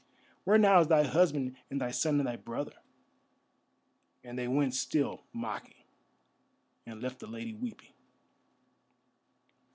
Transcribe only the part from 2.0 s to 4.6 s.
and thy brother?" and they